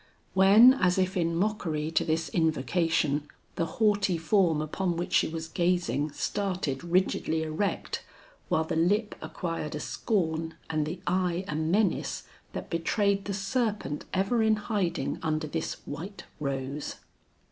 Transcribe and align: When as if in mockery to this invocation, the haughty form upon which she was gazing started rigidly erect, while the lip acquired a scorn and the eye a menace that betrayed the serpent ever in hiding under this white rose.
When 0.33 0.73
as 0.73 0.97
if 0.97 1.15
in 1.15 1.35
mockery 1.35 1.91
to 1.91 2.03
this 2.03 2.27
invocation, 2.29 3.27
the 3.55 3.67
haughty 3.77 4.17
form 4.17 4.59
upon 4.59 4.97
which 4.97 5.13
she 5.13 5.27
was 5.27 5.47
gazing 5.47 6.09
started 6.13 6.83
rigidly 6.83 7.43
erect, 7.43 8.03
while 8.49 8.63
the 8.63 8.75
lip 8.75 9.13
acquired 9.21 9.75
a 9.75 9.79
scorn 9.79 10.55
and 10.71 10.87
the 10.87 11.01
eye 11.05 11.45
a 11.47 11.53
menace 11.53 12.23
that 12.53 12.71
betrayed 12.71 13.25
the 13.25 13.33
serpent 13.35 14.05
ever 14.11 14.41
in 14.41 14.55
hiding 14.55 15.19
under 15.21 15.45
this 15.45 15.75
white 15.85 16.23
rose. 16.39 16.95